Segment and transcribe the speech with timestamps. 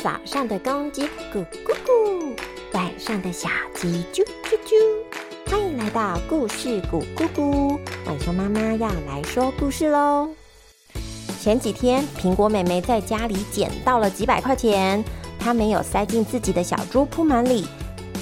[0.00, 1.02] 早上的公鸡
[1.34, 2.32] 咕咕咕，
[2.72, 5.50] 晚上的小鸡啾啾啾。
[5.50, 7.76] 欢迎来到故事咕咕咕，
[8.06, 10.28] 晚熊妈妈要来说故事喽。
[11.40, 15.02] 前几天，苹果妹妹在家里捡到了几百块钱，
[15.36, 17.66] 她没有塞进自己的小猪铺满里，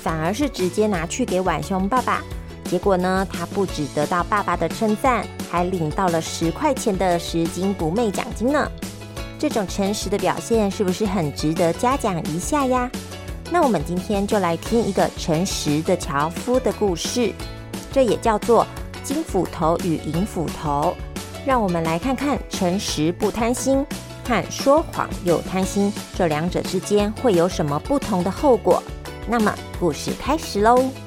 [0.00, 2.22] 反而是直接拿去给晚熊爸爸。
[2.66, 8.70] 结果呢，她不只得到爸爸的称赞，还领到了十块钱的拾金不昧奖金呢。
[9.38, 12.90] 这种诚实的表现是不是很值得嘉奖一下呀？
[13.50, 17.32] 那我们今天就来听一个诚实的樵夫的故事，
[17.92, 18.66] 这也叫做
[19.02, 20.96] 金斧头与银斧头。
[21.46, 23.84] 让我们来看看诚实不贪心
[24.26, 28.82] 和说谎又贪心这两者之间会有什么不同的后果。
[29.28, 31.03] 那么故事开始喽。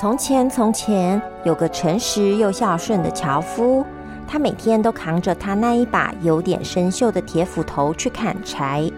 [0.00, 3.84] 从前，从前有个诚实又孝顺的樵夫，
[4.28, 8.88] 他每天都扛着他那一把有点生锈的铁斧头去砍柴。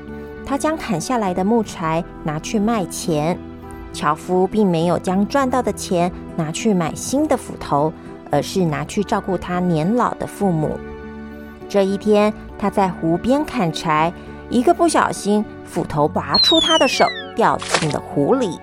[0.44, 3.38] 他将砍下来的木柴拿去卖钱。
[3.94, 7.90] 樵夫并没有将赚到的钱拿去买新的斧头，
[8.30, 10.78] 而是拿去照顾他年老的父母。
[11.66, 14.12] 这一天，他在湖边砍柴，
[14.50, 18.60] 一个不小心，斧头拔出他的手，掉进了湖里。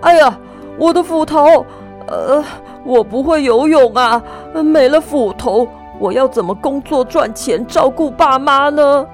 [0.00, 0.36] 哎呀！
[0.78, 1.64] 我的斧头，
[2.08, 2.44] 呃，
[2.84, 4.22] 我不会游泳啊，
[4.64, 5.66] 没了斧头，
[5.98, 9.06] 我要怎么工作赚钱照顾爸妈呢？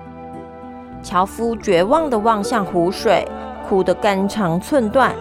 [1.02, 3.26] 樵夫绝望的望向湖水，
[3.68, 5.14] 哭得肝肠寸断。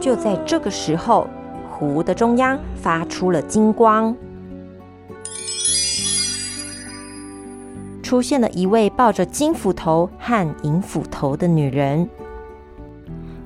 [0.00, 1.26] 就在这个时候，
[1.70, 4.14] 湖的中央发出了金光，
[8.02, 12.08] 出现了一位抱着金斧头和银斧头的女人。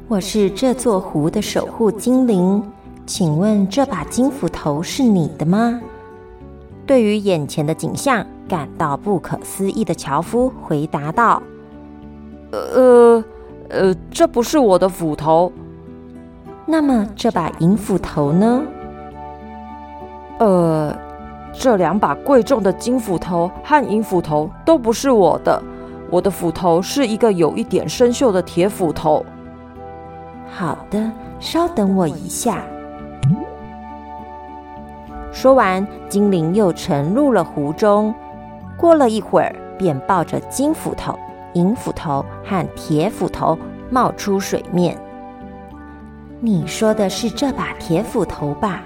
[0.09, 2.63] 我是这座湖的守护精灵，
[3.07, 5.81] 请问这把金斧头是你的吗？
[6.87, 11.43] 对于眼前的景象感到不可思议的樵夫回答道
[12.53, 13.25] ：“呃
[13.69, 15.51] 呃，这不是我的斧头。
[16.67, 18.63] 那么这把银斧头呢？
[20.39, 20.97] 呃，
[21.53, 25.61] 这两把贵重的金斧头和银斧头都不是我的，
[26.13, 29.27] 我的斧头是一个有一点生锈的铁斧头。”
[30.49, 32.63] 好的，稍等我一下。
[35.33, 38.15] 说完，精灵又沉入了湖中。
[38.77, 41.19] 过了一会儿，便抱着金斧头、
[41.53, 43.59] 银斧头和铁斧头
[43.91, 44.97] 冒出水面。
[46.41, 48.83] 你说的是这把铁斧头吧？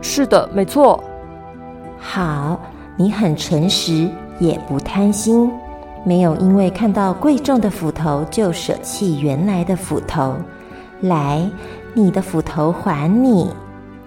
[0.00, 1.02] 是的，没错。
[1.98, 2.58] 好，
[2.96, 5.50] 你很诚实，也不贪心。
[6.08, 10.36] 没有因为看到贵重的斧头就舍弃原来的斧头。
[11.02, 11.46] 来，
[11.92, 13.50] 你的斧头还你，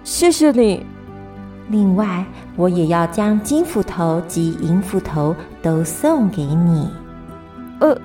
[0.02, 0.84] 谢谢你。
[1.68, 2.26] 另外，
[2.56, 5.32] 我也要将金斧头及银斧头
[5.62, 6.90] 都送给你。
[7.78, 7.96] 呃，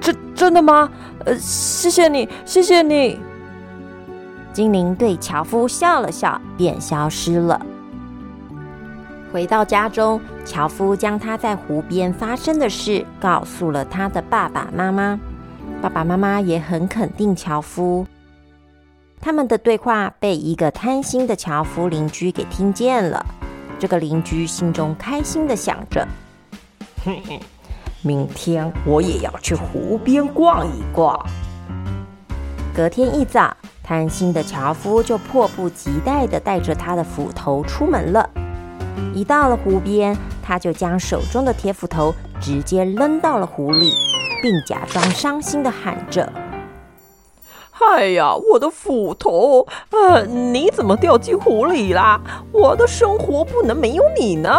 [0.00, 0.88] 真真的吗？
[1.24, 3.18] 呃，谢谢你，谢谢你。
[4.52, 7.60] 精灵对樵夫笑了笑，便消失了。
[9.32, 15.18] 回到家中，樵夫将他在湖边发生的事告诉了他的爸爸妈妈。
[15.80, 18.06] 爸爸妈妈也很肯定樵夫。
[19.20, 23.24] 他们的对话被一个贪心的樵夫邻居给听见了。
[23.78, 26.06] 这个邻居心中开心的想着
[27.04, 27.40] ：“哼哼，
[28.02, 31.18] 明天我也要去湖边逛一逛。”
[32.74, 38.28] 隔天一早，贪心的樵夫就迫不及待的带着他的斧头出门了。
[39.14, 43.92] 一到了湖边，他就将手中的铁斧头直接扔到了湖里，
[44.42, 46.32] 并假装伤心的喊着
[47.80, 49.66] ：“哎呀，我的斧头！
[49.90, 52.20] 呃，你怎么掉进湖里啦？
[52.52, 54.58] 我的生活不能没有你呢！”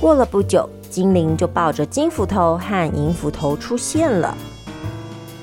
[0.00, 4.34] 过了不久，精灵就抱着金斧头和银斧头出现了。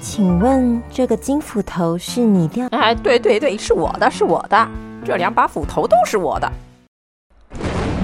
[0.02, 2.68] 请问这个金斧头是你掉？
[2.72, 4.68] 哎，对对对，是我的，是我的。
[5.08, 6.52] 这两把斧头都是我的。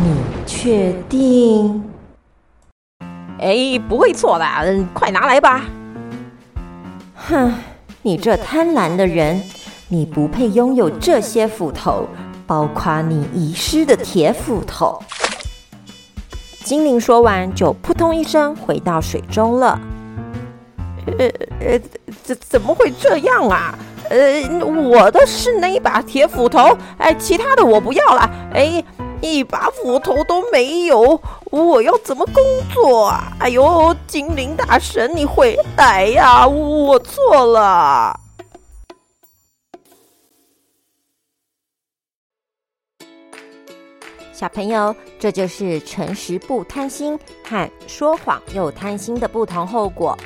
[0.01, 0.15] 你
[0.45, 1.83] 确定？
[3.39, 4.45] 哎，不会错的，
[4.93, 5.65] 快拿来吧！
[7.13, 7.53] 哼，
[8.03, 9.43] 你这贪婪的人，
[9.89, 12.07] 你不配拥有这些斧头，
[12.47, 15.03] 包括你遗失的铁斧头。
[16.63, 19.77] 精灵说完，就扑通一声回到水中了。
[21.19, 21.27] 呃
[21.59, 21.81] 呃，
[22.23, 23.77] 怎怎么会这样啊？
[24.09, 28.83] 呃，我的是那一把铁斧头，哎，其他的我不要了，哎。
[29.25, 33.31] 一把斧头都没有，我要怎么工作啊？
[33.39, 36.45] 哎呦，精灵大神，你回来呀！
[36.45, 38.19] 我错了。
[44.33, 50.17] 小朋友，这就是诚实不贪心和说谎又贪心的不同后果。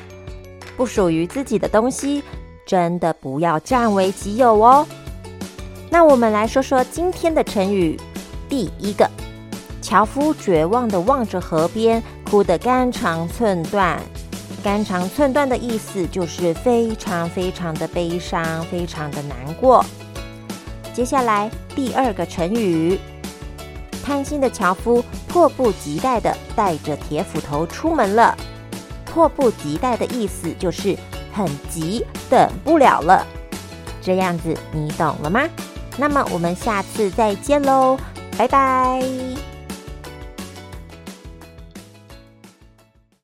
[0.76, 2.24] 不属于自己的东西，
[2.68, 4.86] 真的不要占为己有哦。
[5.90, 7.98] 那我们来说说今天的成语。
[8.50, 9.10] 第一个，
[9.82, 14.00] 樵夫绝望的望着河边，哭得肝肠寸断。
[14.64, 19.84] 肝肠寸断的意思就是非常非常的悲伤，非常的难过。
[20.94, 23.00] 接下来第二个成语。
[24.04, 28.36] 贪心的樵夫迫不及待地带着铁斧头出门了。
[29.06, 30.98] 迫不及待的意思就是
[31.38, 33.26] 很急，等不了了。
[34.02, 35.48] 这样子你懂了吗？
[35.98, 37.98] 那么我们下次再见喽，
[38.38, 39.02] 拜拜。